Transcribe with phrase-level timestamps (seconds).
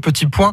[0.00, 0.52] Petit point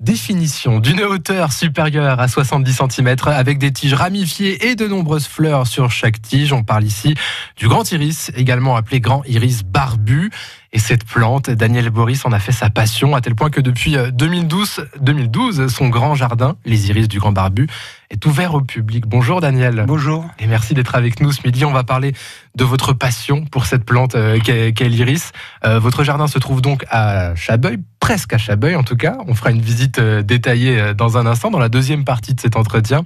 [0.00, 5.66] définition d'une hauteur supérieure à 70 cm avec des tiges ramifiées et de nombreuses fleurs
[5.66, 6.52] sur chaque tige.
[6.52, 7.14] On parle ici
[7.56, 10.30] du grand iris, également appelé grand iris barbu.
[10.72, 13.96] Et cette plante, Daniel Boris en a fait sa passion, à tel point que depuis
[14.12, 17.66] 2012, euh, 2012 son grand jardin, les iris du Grand Barbu,
[18.08, 19.04] est ouvert au public.
[19.06, 19.84] Bonjour Daniel.
[19.86, 20.24] Bonjour.
[20.38, 21.64] Et merci d'être avec nous ce midi.
[21.64, 22.14] On va parler
[22.54, 25.32] de votre passion pour cette plante euh, qu'est l'iris.
[25.64, 29.18] Euh, votre jardin se trouve donc à Chabeuil, presque à Chabeuil en tout cas.
[29.28, 33.04] On fera une visite détaillée dans un instant, dans la deuxième partie de cet entretien.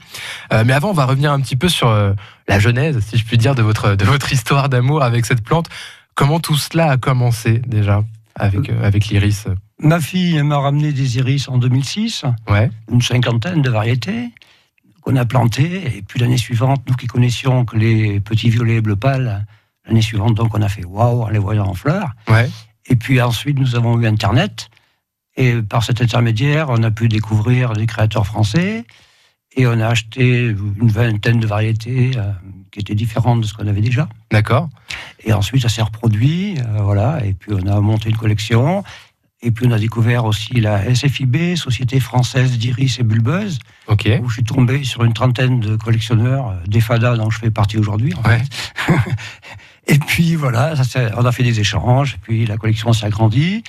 [0.53, 1.89] mais avant, on va revenir un petit peu sur
[2.49, 5.69] la genèse, si je puis dire, de votre, de votre histoire d'amour avec cette plante.
[6.15, 8.05] Comment tout cela a commencé déjà
[8.37, 9.47] avec, euh, avec l'iris
[9.81, 12.71] Ma fille m'a ramené des iris en 2006, ouais.
[12.91, 14.31] une cinquantaine de variétés
[15.03, 15.97] qu'on a plantées.
[15.97, 19.45] Et puis l'année suivante, nous qui connaissions que les petits violets bleu pâle,
[19.87, 22.13] l'année suivante, donc on a fait waouh en les voyant en fleurs.
[22.29, 22.49] Ouais.
[22.87, 24.69] Et puis ensuite, nous avons eu Internet.
[25.37, 28.85] Et par cet intermédiaire, on a pu découvrir des créateurs français.
[29.57, 32.33] Et on a acheté une vingtaine de variétés euh,
[32.73, 34.09] qui étaient différentes de ce qu'on avait déjà.
[34.33, 34.69] D'accord.
[35.25, 37.25] Et ensuite, ça s'est reproduit, euh, voilà.
[37.25, 38.83] Et puis, on a monté une collection.
[39.43, 44.09] Et puis, on a découvert aussi la SFIB, Société française d'iris et bulbeuse, Ok.
[44.23, 47.51] où je suis tombé sur une trentaine de collectionneurs, euh, des FADA dont je fais
[47.51, 48.13] partie aujourd'hui.
[48.15, 48.41] en Ouais.
[48.41, 48.93] fait.
[49.95, 52.15] et puis, voilà, ça on a fait des échanges.
[52.15, 53.63] Et puis, la collection s'est agrandie.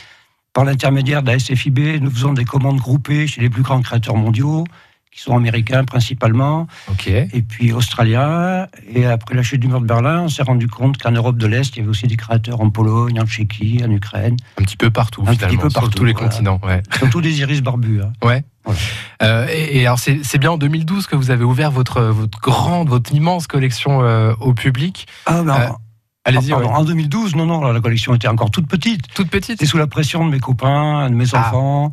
[0.56, 4.16] Par l'intermédiaire de la SFIB, nous faisons des commandes groupées chez les plus grands créateurs
[4.16, 4.64] mondiaux,
[5.12, 6.68] qui sont américains principalement
[7.08, 8.68] et puis australien.
[8.94, 11.46] Et après la chute du mur de Berlin, on s'est rendu compte qu'en Europe de
[11.48, 14.78] l'Est, il y avait aussi des créateurs en Pologne, en Tchéquie, en Ukraine, Un petit
[14.78, 16.30] peu partout, Un petit peu sur partout, tous les voilà.
[16.30, 16.60] continents.
[16.64, 16.82] Ouais.
[17.00, 18.02] surtout des iris barbus.
[18.02, 18.14] hein.
[18.26, 18.44] Ouais.
[18.64, 18.80] Voilà.
[19.24, 22.40] Euh, et, et alors, c'est c'est bien en 2012 que vous avez ouvert votre, votre
[22.40, 25.06] grande, votre immense collection euh, au public.
[25.26, 25.68] Ah, ben, Euh,
[26.26, 26.66] Allez-y, ah, ouais.
[26.66, 29.08] En 2012, non, non, la collection était encore toute petite.
[29.14, 29.52] toute petite.
[29.60, 31.40] C'était sous la pression de mes copains, de mes Ah.
[31.50, 31.92] enfants,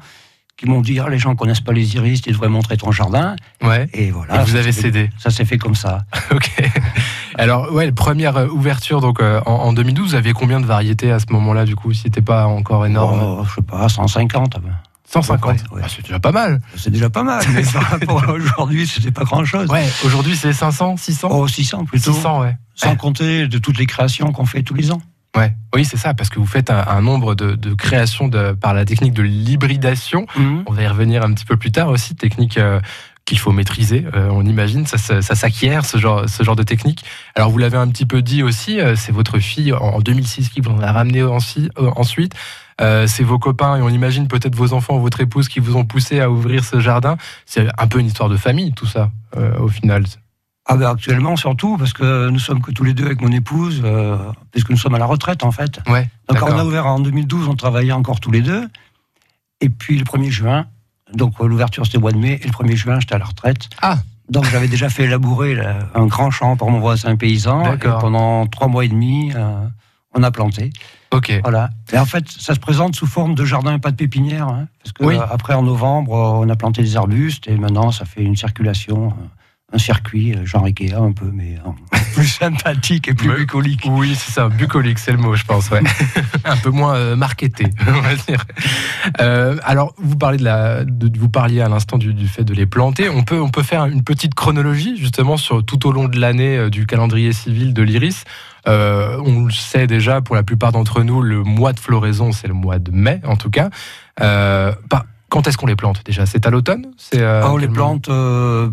[0.56, 3.36] qui m'ont dit ah, les gens connaissent pas les iris, tu devrais montrer ton jardin.
[3.62, 3.88] Ouais.
[3.92, 4.42] Et Et voilà.
[4.42, 5.10] vous ça avez fait- cédé.
[5.18, 6.04] Ça s'est fait comme ça.
[6.30, 6.50] Ok.
[7.36, 11.10] Alors, ouais, première euh, ouverture donc euh, en, en 2012, vous aviez combien de variétés
[11.10, 13.20] à ce moment-là, du coup, si c'était pas encore énorme?
[13.22, 14.56] Oh, je sais pas, 150.
[15.14, 15.22] Ben.
[15.22, 15.50] 150.
[15.50, 15.82] ouais, ouais.
[15.84, 16.60] Ah, c'est déjà pas mal.
[16.76, 19.68] C'est déjà pas mal, mais par rapport à aujourd'hui, c'était pas grand-chose.
[19.68, 19.86] Ouais.
[20.04, 21.28] Aujourd'hui, c'est 500, 600.
[21.30, 22.12] Oh, 600 plutôt.
[22.12, 22.56] 600, ouais.
[22.74, 25.00] Sans compter de toutes les créations qu'on fait tous les ans.
[25.36, 25.54] Ouais.
[25.74, 28.74] Oui, c'est ça, parce que vous faites un, un nombre de, de créations de, par
[28.74, 30.26] la technique de l'hybridation.
[30.36, 30.64] Mhm.
[30.66, 32.80] On va y revenir un petit peu plus tard aussi, technique euh,
[33.24, 37.04] qu'il faut maîtriser, euh, on imagine, ça, ça s'acquiert, ce genre, ce genre de technique.
[37.34, 40.48] Alors vous l'avez un petit peu dit aussi, euh, c'est votre fille en, en 2006
[40.50, 42.34] qui vous en a ramené ensuite.
[42.82, 45.76] Euh, c'est vos copains et on imagine peut-être vos enfants ou votre épouse qui vous
[45.76, 47.16] ont poussé à ouvrir ce jardin.
[47.46, 50.04] C'est un peu une histoire de famille, tout ça, euh, au final.
[50.66, 53.82] Ah ben actuellement surtout parce que nous sommes que tous les deux avec mon épouse,
[53.84, 54.16] euh,
[54.52, 55.80] puisque nous sommes à la retraite en fait.
[55.88, 58.68] Ouais, Donc on a ouvert en 2012, on travaillait encore tous les deux.
[59.60, 60.66] Et puis le 1er juin,
[61.14, 63.24] donc euh, l'ouverture c'était au mois de mai, et le 1er juin j'étais à la
[63.24, 63.68] retraite.
[63.80, 63.98] Ah.
[64.28, 67.74] Donc j'avais déjà fait labourer là, un grand champ pour mon voisin paysan.
[67.74, 69.66] Et pendant trois mois et demi, euh,
[70.14, 70.70] on a planté.
[71.12, 71.40] Ok.
[71.42, 71.70] Voilà.
[71.92, 74.48] Et en fait, ça se présente sous forme de jardin et pas de pépinière.
[74.48, 75.16] hein, parce que Oui.
[75.16, 79.12] euh, après, en novembre, on a planté des arbustes et maintenant, ça fait une circulation,
[79.74, 83.82] un circuit, euh, genre Ikea un peu, mais euh, plus sympathique et plus bucolique.
[83.86, 85.80] Oui, c'est ça, bucolique, c'est le mot, je pense, ouais.
[86.44, 88.44] un peu moins euh, marketé, on va dire.
[89.20, 92.54] Euh, alors, vous parlez de la, de- vous parliez à l'instant du, du fait de
[92.54, 93.08] les planter.
[93.08, 96.56] On peut, on peut faire une petite chronologie justement sur tout au long de l'année
[96.56, 98.24] euh, du calendrier civil de l'iris.
[98.68, 102.48] Euh, on le sait déjà pour la plupart d'entre nous, le mois de floraison, c'est
[102.48, 103.70] le mois de mai, en tout cas.
[104.20, 104.72] Euh,
[105.28, 106.26] quand est-ce qu'on les plante déjà?
[106.26, 106.86] C'est à l'automne?
[107.14, 108.08] Euh, Ah, on les plante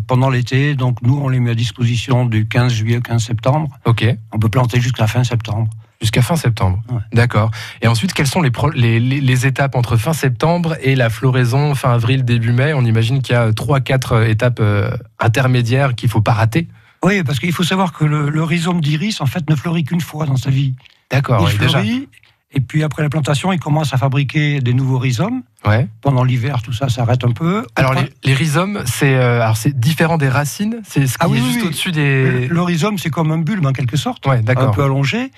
[0.06, 3.68] pendant l'été, donc nous, on les met à disposition du 15 juillet au 15 septembre.
[3.86, 4.04] Ok.
[4.32, 5.70] On peut planter jusqu'à fin septembre.
[6.02, 6.80] Jusqu'à fin septembre.
[6.90, 7.00] Ouais.
[7.12, 7.50] D'accord.
[7.82, 11.10] Et ensuite, quelles sont les, pro- les, les- les étapes entre fin septembre et la
[11.10, 12.72] floraison fin avril, début mai?
[12.74, 16.68] On imagine qu'il y a trois, quatre euh, étapes euh, intermédiaires qu'il faut pas rater.
[17.04, 20.00] Oui, parce qu'il faut savoir que le, le rhizome d'iris, en fait, ne fleurit qu'une
[20.00, 20.74] fois dans sa vie.
[21.10, 21.80] D'accord, il oui, déjà.
[21.80, 22.08] fleurit,
[22.52, 25.42] et puis après la plantation, il commence à fabriquer des nouveaux rhizomes.
[25.64, 25.88] Ouais.
[26.02, 27.64] Pendant l'hiver, tout ça s'arrête un peu.
[27.76, 31.38] Alors, les, les rhizomes, c'est euh, c'est différent des racines C'est ce qui Ah oui,
[31.38, 31.66] est juste oui.
[31.68, 32.48] au-dessus des.
[32.48, 35.30] le rhizome, c'est comme un bulbe en quelque sorte, Ouais, un peu allongé,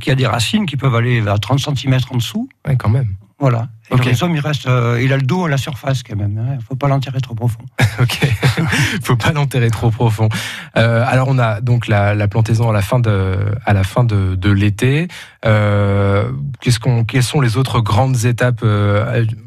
[0.00, 2.48] qui a des racines qui peuvent aller vers 30 cm en dessous.
[2.68, 3.08] Ouais, quand même.
[3.40, 3.68] Voilà.
[3.90, 4.04] Et Ok.
[4.04, 6.38] le rhizome, il reste, euh, il a le dos à la surface quand même.
[6.52, 7.64] Il ne faut pas l'enterrer trop profond.
[8.00, 8.20] Ok.
[9.02, 10.28] faut pas l'enterrer trop profond.
[10.76, 14.04] Euh, alors, on a donc la, la plantaison à la fin de, à la fin
[14.04, 15.08] de, de l'été.
[15.46, 18.64] Euh, qu'est-ce qu'on, quelles sont les autres grandes étapes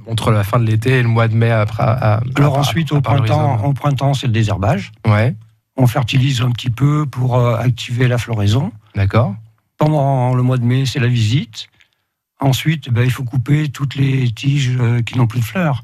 [0.07, 2.91] entre la fin de l'été et le mois de mai après à- Alors à- ensuite,
[2.91, 4.91] au printemps, rhizome au printemps, c'est le désherbage.
[5.07, 5.35] Ouais,
[5.77, 8.71] On fertilise un petit peu pour activer la floraison.
[8.95, 9.35] d'accord.
[9.77, 11.67] Pendant le mois de mai, c'est la visite.
[12.43, 15.83] Ensuite, ben, il faut couper toutes les tiges euh, qui n'ont plus de fleurs.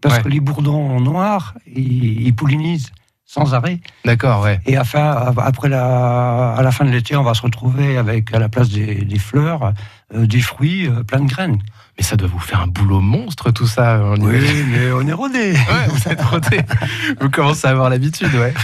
[0.00, 0.22] Parce Ouais.
[0.22, 2.90] que les bourdons noirs, ils, ils pollinisent
[3.26, 3.78] sans arrêt.
[4.04, 4.58] D'accord, ouais.
[4.66, 8.48] Et après la, à la fin de l'été, on va se retrouver avec, à la
[8.48, 9.72] place des, des fleurs,
[10.14, 11.58] euh, des fruits euh, plein de graines.
[12.00, 14.00] Mais ça doit vous faire un boulot monstre, tout ça.
[14.02, 14.68] on imagine.
[14.70, 15.52] mais on est rodés.
[15.70, 16.60] Ouais, vous êtes rodé.
[17.20, 18.54] Vous commencez à avoir l'habitude, ouais.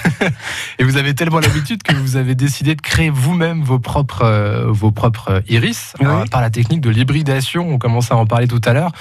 [0.79, 4.65] Et vous avez tellement l'habitude que vous avez décidé de créer vous-même vos propres, euh,
[4.73, 6.07] vos propres iris Oui.
[6.07, 7.69] euh, par la technique de l'hybridation.
[7.69, 8.93] On commence à en parler tout à l'heure.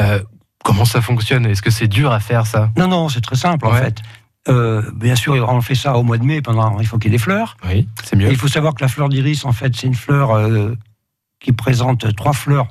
[0.00, 0.18] Euh,
[0.64, 1.46] comment ça fonctionne?
[1.46, 2.72] Est-ce que c'est dur à faire ça?
[2.76, 3.98] Non, non, c'est très simple en fait.
[4.48, 7.14] Euh, bien sûr, on fait ça au mois de mai, pendant, il faut qu'il y
[7.14, 7.56] ait des fleurs.
[7.68, 8.30] Oui, c'est Et mieux.
[8.32, 10.74] il faut savoir que la fleur d'iris, en fait, c'est une fleur euh,
[11.38, 12.66] qui présente trois fleurs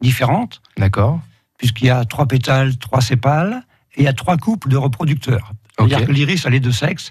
[0.00, 1.20] différentes, D'accord.
[1.58, 3.62] puisqu'il y a trois pétales, trois sépales,
[3.94, 5.52] et il y a trois couples de reproducteurs.
[5.78, 5.88] Ok.
[5.88, 7.10] C'est-à-dire que l'iris a les deux sexes,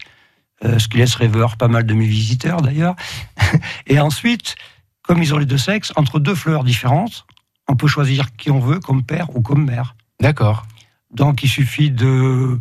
[0.63, 2.95] euh, ce qui laisse rêveur pas mal de mes visiteurs d'ailleurs.
[3.87, 4.55] et ensuite,
[5.03, 7.25] comme ils ont les deux sexes, entre deux fleurs différentes,
[7.67, 9.95] on peut choisir qui on veut comme père ou comme mère.
[10.21, 10.65] D'accord.
[11.11, 12.59] Donc il suffit de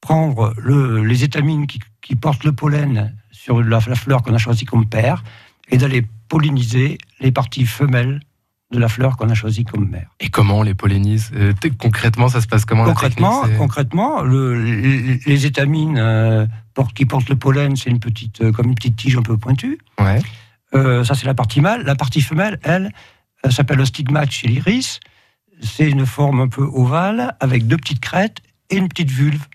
[0.00, 4.38] prendre le- les étamines qui, qui portent le pollen sur la, la fleur qu'on a
[4.38, 5.24] choisie comme père
[5.70, 8.20] et d'aller polliniser les parties femelles
[8.70, 10.08] de la fleur qu'on a choisie comme mère.
[10.20, 14.22] Et comment on les pollinise Euh, Concrètement, ça se passe comment la Concrètement, c'est- concrètement
[14.22, 18.66] le- les, les étamines euh, portent- qui portent le pollen, c'est une petite, euh, comme
[18.68, 19.78] une petite tige un peu pointue.
[20.00, 20.20] Ouais.
[21.04, 21.84] Ça, c'est la partie mâle.
[21.84, 22.90] La partie femelle, elle,
[23.44, 24.98] elle s'appelle le stigmate chez l'iris.
[25.62, 28.38] C'est une forme un peu ovale avec deux petites crêtes
[28.70, 29.46] et une petite vulve.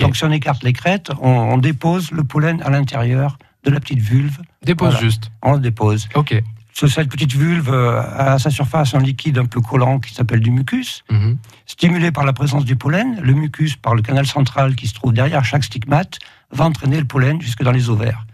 [0.00, 3.80] Donc, si on écarte les crêtes, on, on dépose le pollen à l'intérieur de la
[3.80, 4.38] petite vulve.
[4.64, 5.00] Dépose voilà.
[5.04, 5.30] juste.
[5.42, 6.08] On le dépose.
[6.14, 6.42] Ok.
[6.74, 10.14] Ce- Cette petite vulve euh, a à sa surface un liquide un peu collant qui
[10.14, 11.04] s'appelle du mucus.
[11.10, 11.36] Mhm.
[11.66, 15.12] Stimulé par la présence du pollen, le mucus, par le canal central qui se trouve
[15.12, 16.18] derrière chaque stigmate,
[16.50, 18.24] va entraîner le pollen jusque dans les ovaires.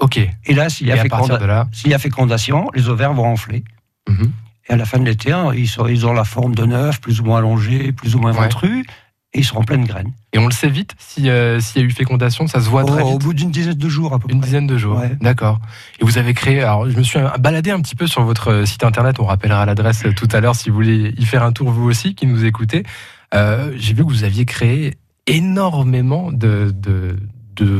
[0.00, 0.16] Ok.
[0.46, 1.68] Et là, s'il y, a féconda- là.
[1.84, 3.64] y fécondation, les ovaires vont enfler.
[4.08, 4.32] Mhm.
[4.68, 7.00] Et à la fin de l'été, hein, ils, sont- ils ont la forme de neuf,
[7.00, 8.42] plus ou moins allongé, plus ou moins Ouais.
[8.42, 8.86] ventru,
[9.38, 10.12] et ils seront pleins de graines.
[10.32, 13.02] Et on le sait vite euh, s'il y a eu fécondation, ça se voit très
[13.02, 13.14] Oh, vite.
[13.14, 14.46] au bout d'une dizaine de jours à peu Une près.
[14.46, 14.98] dizaine de jours.
[14.98, 15.16] Ouais.
[15.20, 15.60] D'accord.
[16.00, 16.60] Et vous avez créé.
[16.62, 19.20] Alors, je me suis baladé un petit peu sur votre euh, site internet.
[19.20, 21.84] On rappellera l'adresse euh, tout à l'heure si vous voulez y faire un tour vous
[21.88, 22.82] aussi qui nous écoutez.
[23.34, 26.72] Euh, J'ai vu que vous aviez créé énormément de.
[26.74, 27.16] de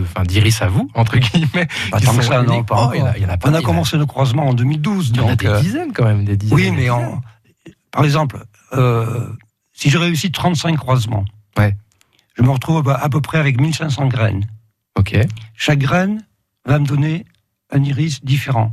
[0.02, 1.68] enfin, d'iris à vous, entre guillemets.
[1.90, 2.94] Pas qui sont ça, non, pas Oh, encore.
[2.94, 3.48] il y en a- il y en a pas.
[3.48, 5.10] On y a en commencé nos croisements en 2012.
[5.14, 6.56] il y en a des euh, dizaines quand même, des dizaines.
[6.56, 7.20] oui, mais en-
[7.92, 8.44] par exemple,
[8.74, 9.28] euh,
[9.72, 11.24] si je réussis 35 croisements,
[11.58, 11.76] Ouais.
[12.36, 14.46] je me retrouve à peu près avec 1500 graines.
[14.96, 15.16] Ok,
[15.54, 16.24] Chaque graine
[16.64, 17.24] va me donner
[17.70, 18.72] un iris différent,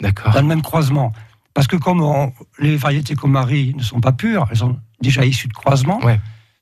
[0.00, 0.32] d'accord.
[0.32, 1.12] dans le même croisement.
[1.54, 5.24] Parce que comme on- les variétés comme Marie ne sont pas pures, elles sont déjà
[5.24, 6.00] issues de croisements.
[6.04, 6.20] Ouais.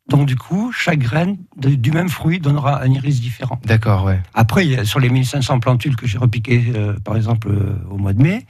[0.08, 3.60] Donc du coup, chaque graine de- du même fruit donnera un iris différent.
[3.64, 4.20] D'accord, ouais.
[4.32, 8.22] Après, sur les 1500 plantules que j'ai repiquées, euh, par exemple, euh, au mois de
[8.22, 8.46] mai,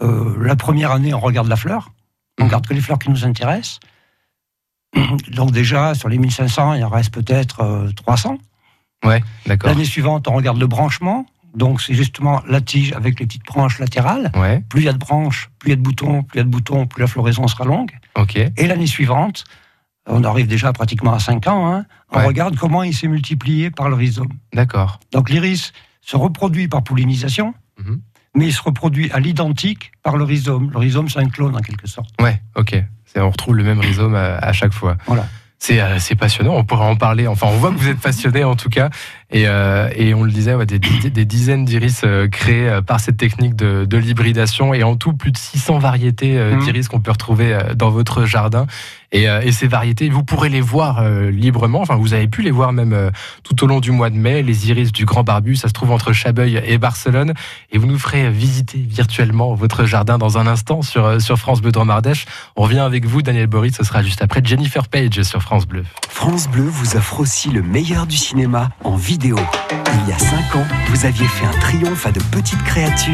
[0.00, 1.90] euh, la première année, on regarde la fleur.
[2.38, 2.48] On Mhm.
[2.48, 3.80] regarde que les fleurs qui nous intéressent.
[5.32, 8.38] Donc déjà, sur les 1500, il en reste peut-être euh, 300.
[9.04, 9.70] Ouais, d'accord.
[9.70, 11.26] L'année suivante, on regarde le branchement.
[11.54, 14.32] Donc c'est justement la tige avec les petites branches latérales.
[14.34, 16.38] Ouais, Plus il y a de branches, plus il y a de boutons, plus il
[16.38, 17.92] y a de boutons, plus la floraison sera longue.
[18.16, 18.36] ok.
[18.56, 19.44] Et l'année suivante,
[20.06, 22.26] on arrive déjà pratiquement à 5 ans, hein, on Ouais.
[22.26, 24.32] regarde comment il s'est multiplié par le rhizome.
[24.52, 24.98] D'accord.
[25.12, 28.00] Donc l'iris se reproduit par pollinisation, Mhm.
[28.34, 30.70] mais il se reproduit à l'identique par le rhizome.
[30.72, 32.10] Le rhizome, c'est un clone en quelque sorte.
[32.20, 32.82] Ouais, ok.
[33.16, 34.96] On retrouve le même rhizome à, à chaque fois.
[35.06, 35.26] Voilà.
[35.60, 37.26] C'est euh, c'est passionnant, on pourra en parler.
[37.26, 38.90] Enfin, on voit que vous êtes passionné en tout cas.
[39.30, 42.82] Et, euh, et on le disait, ouais, des, des- des dizaines d'iris euh, créés euh,
[42.82, 44.74] par cette technique de, de l'hybridation.
[44.74, 46.64] Et en tout, plus de 600 variétés euh, Mhm.
[46.64, 48.66] d'iris qu'on peut retrouver euh, dans votre jardin.
[49.14, 51.80] Et, euh, et ces variétés, vous pourrez les voir euh, librement.
[51.80, 53.10] Enfin, vous avez pu les voir même euh,
[53.44, 54.42] tout au long du mois de mai.
[54.42, 57.32] Les iris du Grand Barbu, ça se trouve entre Chabeuil et Barcelone.
[57.70, 61.70] Et vous nous ferez visiter virtuellement votre jardin dans un instant sur, sur France Bleu
[61.70, 62.26] Dromardèche.
[62.56, 63.76] On revient avec vous, Daniel Boris.
[63.76, 65.84] Ce sera juste après Jennifer Page sur France Bleu.
[66.10, 69.36] France Bleu vous offre aussi le meilleur du cinéma en vidéo.
[70.02, 73.12] Il y a 5 ans, vous aviez fait un triomphe à de petites créatures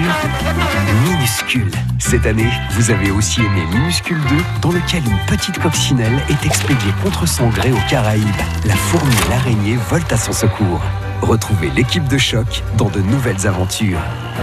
[1.05, 1.71] minuscules.
[1.99, 6.93] Cette année, vous avez aussi aimé Minuscule 2, dans lequel une petite coccinelle est expédiée
[7.03, 8.25] contre son gré aux Caraïbes.
[8.65, 10.81] La fourmi et l'araignée volent à son secours.
[11.21, 13.99] Retrouvez l'équipe de choc dans de nouvelles aventures.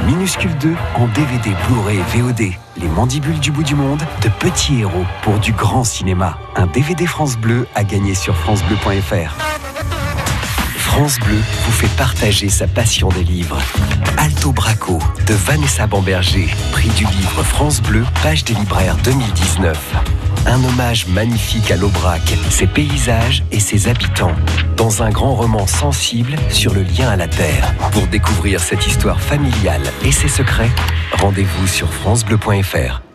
[0.05, 2.53] Minuscule 2 en DVD, Blu-ray VOD.
[2.77, 6.37] Les mandibules du bout du monde, de petits héros pour du grand cinéma.
[6.55, 9.35] Un DVD France Bleu à gagner sur francebleu.fr.
[10.75, 13.59] France Bleu vous fait partager sa passion des livres.
[14.17, 20.26] Alto Braco de Vanessa Bamberger, prix du livre France Bleu, page des libraires 2019.
[20.47, 24.35] Un hommage magnifique à l'Aubrac, ses paysages et ses habitants,
[24.77, 27.73] dans un grand roman sensible sur le lien à la terre.
[27.91, 30.71] Pour découvrir cette histoire familiale et ses secrets,
[31.11, 33.06] rendez-vous sur francebleu.fr.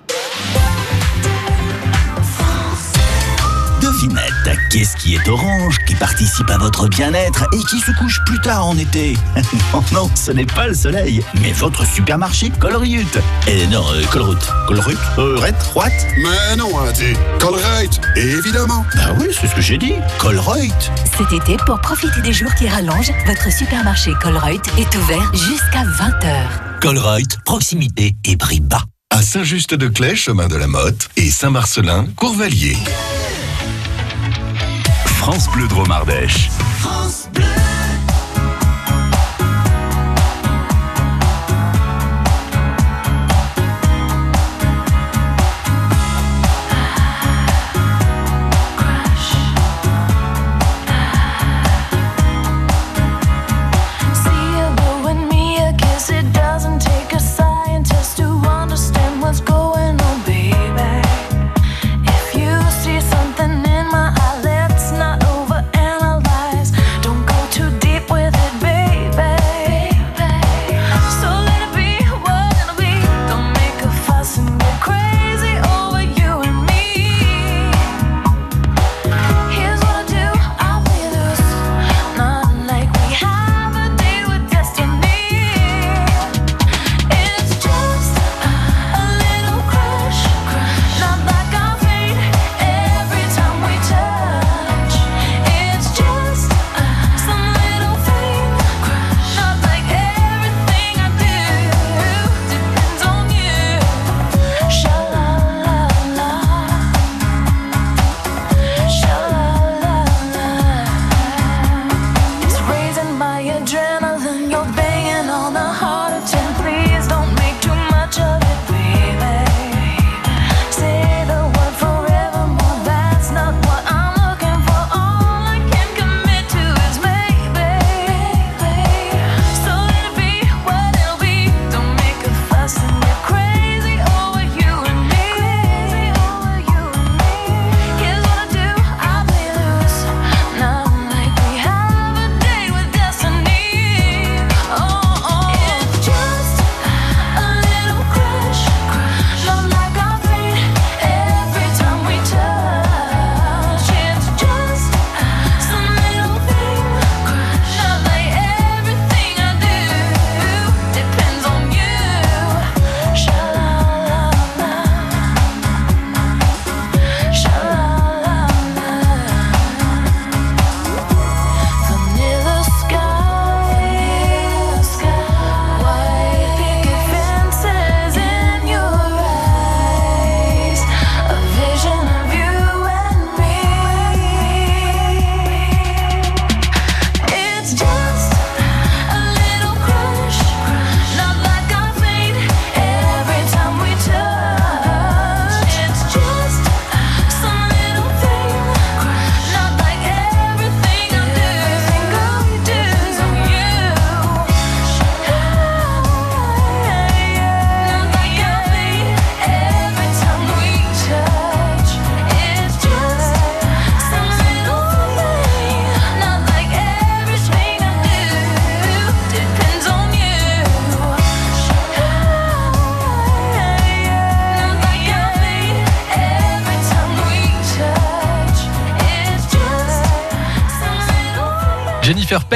[4.73, 8.67] Qu'est-ce qui est orange, qui participe à votre bien-être et qui se couche plus tard
[8.67, 9.19] en été
[9.75, 13.07] Non, non, ce n'est pas le soleil, mais votre supermarché Colruyt.
[13.49, 14.39] Eh non, euh, Colruyt.
[14.67, 15.39] Colruyt euh,
[15.75, 17.13] Roite Mais non, Andy.
[17.39, 18.87] Colruyt, évidemment.
[18.95, 19.93] Bah oui, c'est ce que j'ai dit.
[20.19, 20.73] Colruyt.
[21.19, 26.81] Cet été, pour profiter des jours qui rallongent, votre supermarché Colruyt est ouvert jusqu'à 20h.
[26.81, 28.85] Colruyt, proximité et prix bas.
[29.11, 32.79] À Saint-Just-de-Clé, chemin de la Motte, et Saint-Marcelin, Courvalier.
[35.23, 36.51] France Bleu Dromardèche.
[37.09, 37.72] See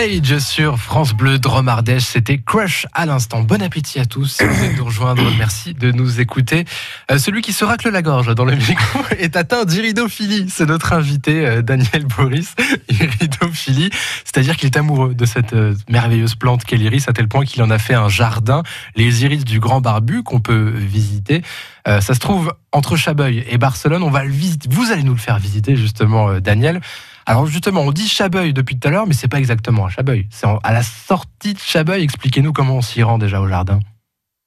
[0.06, 3.42] Page sur France Bleu Dromardèche, c'était Crush à l'instant.
[3.42, 4.36] Bon appétit à tous.
[4.36, 6.64] Si vous venez de nous rejoindre, merci de nous écouter.
[7.10, 10.46] Euh, celui qui se racle la gorge dans le micro est atteint d'iridophilie.
[10.48, 12.54] C'est notre invité euh, Daniel Boris.
[12.88, 13.90] Iridophilie,
[14.24, 17.60] c'est-à-dire qu'il est amoureux de cette euh, merveilleuse plante qu'est l'iris à tel point qu'il
[17.64, 18.62] en a fait un jardin,
[18.94, 21.42] les iris du Grand Barbu qu'on peut visiter.
[21.84, 24.02] Ça se trouve entre Chabeuil et Barcelone.
[24.02, 24.68] On va le visiter.
[24.68, 26.80] Vous allez nous le faire visiter justement, Daniel.
[27.26, 30.26] Alors justement, on dit Chabeuil depuis tout à l'heure, mais c'est pas exactement à Chabeuil.
[30.30, 32.02] C'est à la sortie de Chabeuil.
[32.04, 33.80] Expliquez-nous comment on s'y rend déjà au jardin.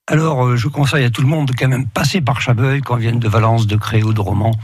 [0.07, 2.95] Alors, euh, je conseille à tout le monde de quand même passer par Chabeuil quand
[2.95, 4.55] on vient de Valence, de Cré ou de Romans,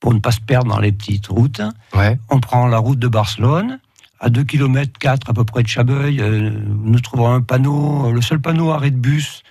[0.00, 1.62] pour ne pas se perdre dans les petites routes.
[1.94, 2.18] Ouais.
[2.30, 3.78] On prend la route de Barcelone.
[4.18, 8.20] À 2 km 4 à peu près de Chabeuil, nous trouvons un panneau, euh, le
[8.20, 9.42] seul panneau arrêt de bus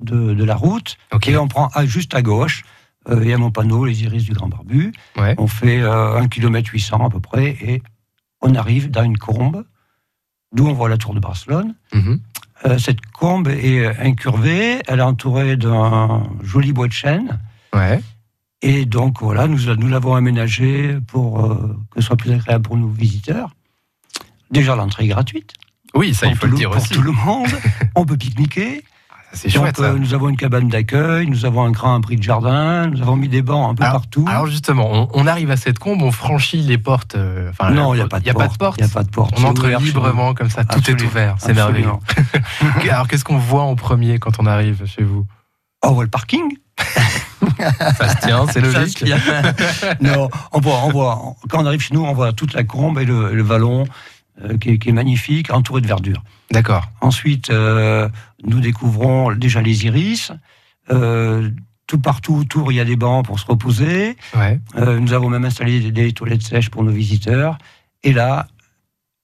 [0.00, 0.96] de, de la route.
[1.32, 2.62] Et on prend à- juste à gauche,
[3.10, 4.92] il y a mon panneau, les iris du Grand Barbu.
[5.16, 5.34] Ouais.
[5.38, 7.82] On fait euh, 1 km 800 à peu près et
[8.40, 9.64] on arrive dans une combe,
[10.52, 11.74] d'où on voit la tour de Barcelone.
[11.92, 12.20] Mhm.
[12.64, 17.40] Euh, cette combe est incurvée, elle est entourée d'un joli bois de chêne.
[17.74, 18.00] Ouais.
[18.62, 22.76] Et donc voilà, nous, nous l'avons aménagé pour euh, que ce soit plus agréable pour
[22.76, 23.50] nos visiteurs.
[24.52, 25.54] Déjà, l'entrée est gratuite.
[25.94, 26.90] Oui, ça, il pour faut le dire pour aussi.
[26.94, 27.48] tout le monde.
[27.96, 28.84] On peut pique-niquer.
[29.34, 32.86] C'est chouette, euh, nous avons une cabane d'accueil, nous avons un grand abri de jardin,
[32.88, 34.24] nous avons mis des bancs un peu Alors- partout.
[34.28, 37.14] Alors justement, on, on arrive à cette combe, on franchit les portes.
[37.14, 38.46] euh, non, il n'y a pas de a porte.
[38.46, 38.78] pas de porte.
[38.80, 39.34] Il n'y a pas de porte.
[39.38, 41.88] On entre librement comme ça, tout est ouvert, c'est merveilleux.
[42.90, 45.26] Alors qu'est-ce qu'on voit en premier quand on arrive chez vous?
[45.84, 46.56] Oh, on voit le parking.
[47.98, 49.04] Ça se tient, c'est logique.
[50.00, 52.98] non, on voit, on voit, quand on arrive chez nous, on voit toute la combe
[52.98, 53.84] et le, le vallon
[54.44, 56.22] euh, qui, est, qui est magnifique, entouré de verdure.
[56.50, 56.84] D'accord.
[57.00, 58.08] Ensuite, euh,
[58.44, 60.32] nous découvrons déjà les iris.
[60.90, 61.50] Euh,
[61.86, 64.16] tout partout autour, il y a des bancs pour se reposer.
[64.34, 64.60] Ouais.
[64.76, 67.58] Euh, nous avons même installé des, des toilettes sèches pour nos visiteurs.
[68.02, 68.48] Et là,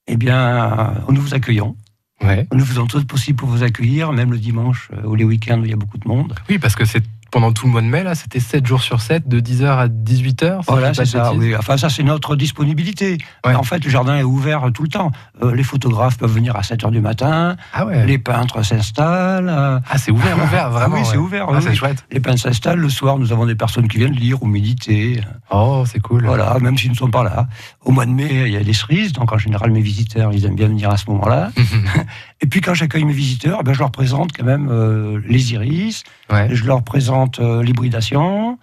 [0.07, 1.77] eh bien, nous vous accueillons.
[2.23, 2.47] Ouais.
[2.53, 5.61] Nous faisons tout le possible pour vous accueillir, même le dimanche euh, ou les week-ends
[5.61, 6.35] où il y a beaucoup de monde.
[6.49, 9.01] Oui, parce que c'est pendant tout le mois de mai, là, c'était 7 jours sur
[9.01, 10.61] 7, de 10h à 18h.
[10.67, 11.33] Voilà, c'est ça.
[11.35, 11.55] Oui.
[11.57, 13.19] Enfin, ça, c'est notre disponibilité.
[13.45, 13.55] Ouais.
[13.55, 15.11] En fait, le jardin est ouvert tout le temps.
[15.43, 17.57] Euh, les photographes peuvent venir à 7 h du matin.
[17.73, 18.07] Ah ouais.
[18.07, 19.49] Les peintres s'installent.
[19.49, 20.97] euh, Ah, c'est ouvert, ouvert, vraiment.
[20.97, 21.47] oui, c'est ouvert.
[21.51, 21.75] Ah, oui.
[21.77, 22.05] chouette.
[22.11, 22.79] Les peintres s'installent.
[22.81, 25.21] Le soir, nous avons des personnes qui viennent lire ou méditer.
[25.51, 26.25] Oh, c'est cool.
[26.27, 27.47] Voilà, même s'ils ne sont pas là.
[27.85, 29.13] Au mois de mai, il y a des cerises.
[29.13, 31.51] Donc, en général, mes visiteurs, ils aiment bien venir à ce moment-là.
[32.40, 36.04] Et puis, quand j'accueille mes visiteurs, ben, je leur présente quand même euh, les iris.
[36.30, 36.49] ouais.
[36.54, 38.59] Je leur présente euh, l'hybridation.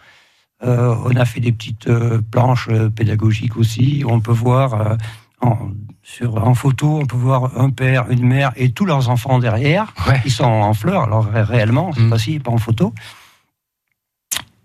[0.63, 1.89] Euh, on a fait des petites
[2.31, 4.03] planches pédagogiques aussi.
[4.05, 4.97] où On peut voir
[5.41, 9.39] en, sur, en photo, on peut voir un père, une mère et tous leurs enfants
[9.39, 9.93] derrière.
[10.07, 10.21] Ouais.
[10.23, 12.09] Ils sont en fleurs, alors ré- réellement, c'est Mm.
[12.09, 12.93] pas si, pas en photo.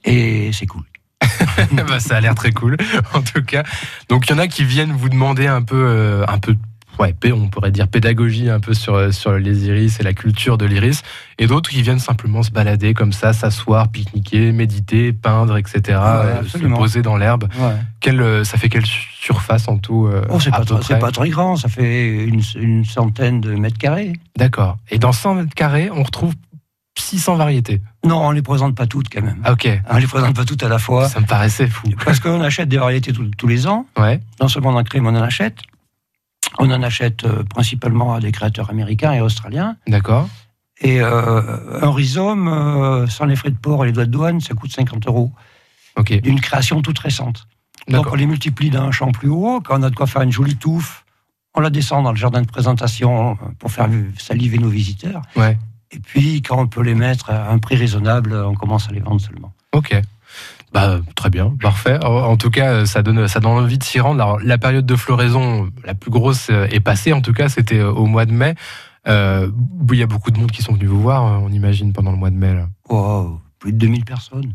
[0.05, 0.85] Et c'est cool.
[1.89, 2.77] Bah, ça a l'air très cool,
[3.13, 3.65] en tout cas.
[4.09, 6.57] Donc, il y en a qui viennent vous demander un peu, euh, un peu,
[7.01, 10.59] ouais, on pourrait dire pédagogie un peu sur, euh, sur les iris et la culture
[10.59, 11.03] de l'iris,
[11.39, 16.43] et d'autres qui viennent simplement se balader comme ça, s'asseoir, pique-niquer, méditer, peindre, etc., euh,
[16.45, 17.49] se poser dans l'herbe.
[18.01, 21.69] Quelle, euh, ça fait quelle surface en tout euh, Oh, c'est pas, très grand, ça
[21.69, 24.13] fait une, une centaine de mètres carrés.
[24.37, 24.79] D'accord.
[24.91, 26.35] Et dans 100 mètres carrés, on retrouve
[26.99, 27.81] 600 variétés.
[28.05, 29.39] Non, on les présente pas toutes quand même.
[29.45, 29.69] Ah, ok.
[29.91, 31.09] On les présente pas toutes à la fois.
[31.09, 31.89] Ça me paraissait fou.
[32.05, 33.87] Parce qu'on achète des variétés tous- tous les ans.
[33.99, 35.59] Ouais, non seulement on en crée, mais on en achète.
[36.59, 39.77] On en achète euh, principalement à des créateurs américains et australiens.
[39.87, 40.29] d'accord.
[40.83, 44.41] Et euh, un rhizome, euh, sans les frais de port et les droits de douane,
[44.41, 45.31] ça coûte 50 euros.
[45.97, 46.19] Ok.
[46.23, 47.47] D'une création toute récente.
[47.89, 49.61] Donc on les multiplie d'un champ plus haut.
[49.61, 51.05] Quand on a de quoi faire une jolie touffe,
[51.55, 55.21] on la descend dans le jardin de présentation pour faire saliver nos visiteurs.
[55.37, 55.59] Ouais.
[55.91, 59.01] Et puis, quand on peut les mettre à un prix raisonnable, on commence à les
[59.01, 59.53] vendre seulement.
[59.73, 60.01] Ok.
[60.73, 61.99] Bah, très bien, parfait.
[62.05, 64.23] En tout cas, euh, ça donne, ça donne envie de s'y rendre.
[64.23, 67.79] Alors, la période de floraison la plus grosse euh, est passée, en tout cas, c'était
[67.81, 68.55] euh, au mois de mai.
[69.09, 69.51] Euh,
[69.91, 72.13] il y a beaucoup de monde qui sont venus vous voir, euh, on imagine, pendant
[72.13, 72.55] le mois de mai.
[72.55, 72.69] Là.
[72.89, 74.55] Oh, plus de 2000 personnes.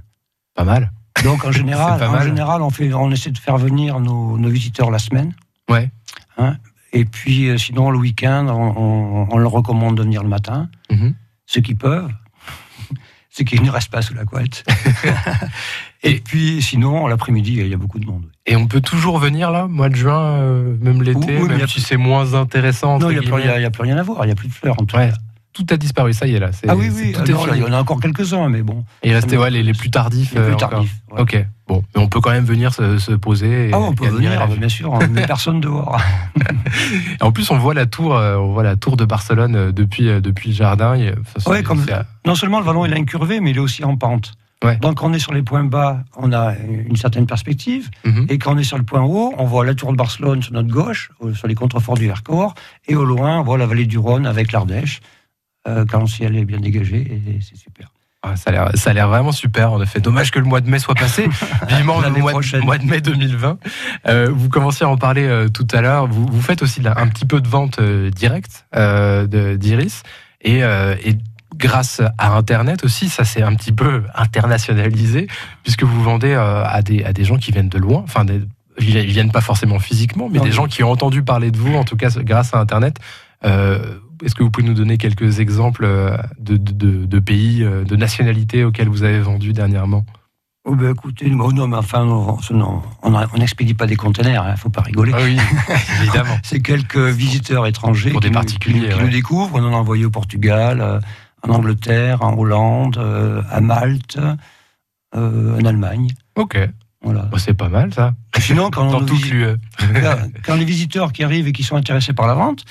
[0.55, 0.91] Pas mal.
[1.23, 4.91] Donc en général, en général on, fait, on essaie de faire venir nos, nos visiteurs
[4.91, 5.33] la semaine.
[5.69, 5.89] Ouais.
[6.37, 6.55] Hein,
[6.93, 11.13] et puis sinon le week-end, on, on- on leur recommande de venir le matin, Mhm.
[11.45, 12.09] ceux qui peuvent.
[13.37, 14.63] Ceux qui ne restent pas sous la couette.
[16.03, 18.25] et puis sinon, l'après-midi, il y a beaucoup de monde.
[18.45, 21.67] Et on peut toujours venir là, mois de juin, euh, même l'été, Oui, même a
[21.67, 22.97] si c'est moins intéressant.
[22.97, 24.31] non, il n'y a, plus rien- il y a plus rien à voir, il n'y
[24.31, 25.17] a plus de fleurs en tout Ouais, cas.
[25.51, 26.51] tout a disparu, ça y est là.
[26.53, 28.47] c'est- Ah oui, c'est- oui, tout ah non, là, il y en a encore quelques-uns,
[28.47, 28.85] mais bon.
[29.03, 30.33] Et il restait ouais, les, les plus tardifs.
[30.33, 31.19] Les plus euh, tardifs, ouais.
[31.21, 33.69] Ok, bon, mais on peut quand même venir se, se poser.
[33.69, 35.97] Et, Ah, on peut venir, bien sûr, on ne met personne dehors.
[37.21, 40.09] En plus, on voit la tour, euh, on voit la tour de Barcelone euh, depuis,
[40.09, 40.93] euh, depuis le jardin.
[41.21, 41.85] Enfin, Ouais, comme-
[42.25, 44.33] Non seulement le vallon il est incurvé, mais il est aussi en pente.
[44.63, 44.77] Ouais.
[44.77, 47.89] Donc on est sur les points bas, on a une certaine perspective.
[48.05, 48.25] Mhm.
[48.29, 50.53] Et quand on est sur le point haut, on voit la tour de Barcelone sur
[50.53, 52.55] notre gauche, au- sur les contreforts du Vercors.
[52.87, 55.01] Et au loin, on voit la vallée du Rhône avec l'Ardèche,
[55.67, 56.97] euh, quand le ciel est bien dégagé.
[56.97, 57.91] Et c'est super.
[58.25, 59.71] Ah, ça a l'air- vraiment super.
[59.73, 61.27] En effet, dommage que le mois de mai soit passé.
[61.69, 62.63] Vivement le mois, de- prochaine.
[62.63, 63.57] mois de mai 2020.
[64.07, 66.07] Euh, vous commenciez à en parler euh, tout à l'heure.
[66.07, 68.65] Vous, vous faites aussi la- un petit peu de vente euh, directe
[69.57, 70.03] d'Iris.
[70.41, 71.17] Et, et
[71.55, 75.27] grâce à Internet aussi, ça s'est un petit peu internationalisé,
[75.63, 78.01] puisque vous vendez à, des, à des gens qui viennent de loin.
[78.03, 78.41] Enfin, des-
[78.79, 81.73] ils viennent pas forcément physiquement, mais Non, des gens qui ont entendu parler de vous,
[81.75, 82.97] en tout cas grâce à Internet.
[83.45, 87.95] Euh, Est-ce que vous pouvez nous donner quelques exemples euh, de, de- pays, euh, de
[87.95, 90.05] nationalités auxquels vous avez vendu dernièrement?
[90.67, 92.37] Oh ben écoutez, oh non, mais enfin, on
[93.03, 95.11] on n'expédie pas des conteneurs, il faut pas rigoler.
[95.13, 95.37] Ah oui,
[96.01, 96.37] évidemment.
[96.43, 99.03] C'est quelques visiteurs étrangers Pour des qui, nous- particuliers, qui nous- qui ouais.
[99.03, 99.51] nous découvrent.
[99.55, 100.99] On en a envoyé au Portugal, euh,
[101.43, 102.97] en Angleterre, en Hollande,
[103.51, 104.17] à Malte,
[105.15, 106.07] euh, en Allemagne.
[106.35, 106.57] Ok,
[107.03, 107.21] Voilà.
[107.23, 108.15] Bon, c'est pas mal ça.
[108.39, 109.55] Sinon, quand, Dans nos toute visi- l'UE.
[110.01, 112.65] quand- quand les visiteurs qui arrivent et qui sont intéressés par la vente,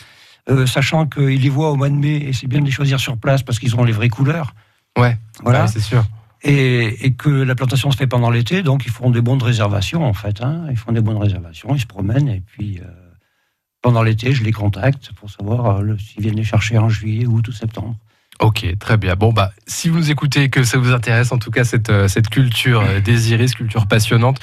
[0.51, 3.01] euh, sachant qu'ils les voient au mois de mai, et c'est bien de les choisir
[3.01, 4.55] sur place parce qu'ils auront les vraies couleurs.
[4.99, 5.63] Ouais, Voilà.
[5.63, 6.05] ouais, c'est sûr.
[6.43, 9.45] et, et que la plantation se fait pendant l'été, donc ils font des bons de
[9.45, 10.41] réservation en fait.
[10.43, 10.67] hein.
[10.71, 12.87] Ils font des bonnes réservations, ils se promènent et puis euh,
[13.83, 17.47] pendant l'été, je les contacte pour savoir euh, s'ils viennent les chercher en juillet, août
[17.49, 17.97] ou septembre.
[18.41, 19.15] Ok, très bien.
[19.15, 21.93] Bon, bah, si vous nous écoutez et que ça vous intéresse, en tout cas, cette,
[22.09, 24.41] cette culture des iris, culture passionnante,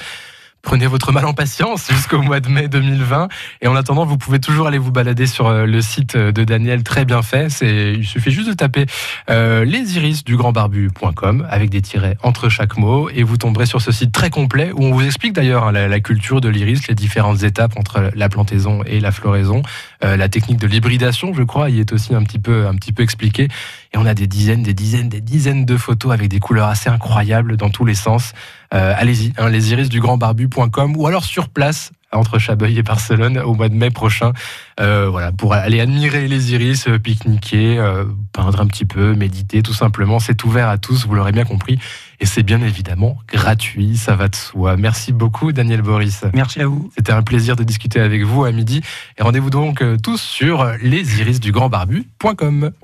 [0.62, 3.28] prenez votre mal en patience jusqu'au mois de mai 2020.
[3.60, 6.82] Et en attendant, vous pouvez toujours aller vous balader sur euh, le site de Daniel,
[6.82, 7.50] très bien fait.
[7.50, 8.86] C'est, il suffit juste de taper
[9.28, 13.66] euh, les iris du grand barbu.com avec des tirets entre chaque mot et vous tomberez
[13.66, 16.88] sur ce site très complet où on vous explique d'ailleurs hein, la, culture de l'iris,
[16.88, 19.62] les différentes étapes entre la plantaison et la floraison,
[20.04, 22.92] Euh, la technique de l'hybridation, je crois, y est aussi un petit peu, un petit
[22.92, 23.44] peu expliqué.
[23.92, 26.88] Et on a des dizaines, des dizaines, des dizaines de photos avec des couleurs assez
[26.90, 28.32] incroyables dans tous les sens.
[28.74, 32.82] Euh, Allez-y, hein, les iris du grand barbu.com ou alors sur place entre Chabeuil et
[32.82, 34.32] Barcelone au mois de mai prochain.
[34.80, 39.62] Euh, voilà, pour aller admirer les iris, euh, pique-niquer, euh, peindre un petit peu, méditer,
[39.62, 40.18] tout simplement.
[40.18, 41.78] C'est ouvert à tous, vous l'aurez bien compris.
[42.20, 44.76] Et c'est bien évidemment gratuit, ça va de soi.
[44.76, 46.24] Merci beaucoup, Daniel Boris.
[46.34, 46.90] Merci à vous.
[46.96, 48.82] C'était un plaisir de discuter avec vous à midi.
[49.18, 52.72] Et rendez-vous donc tous sur lesirisdugrandbarbu.com.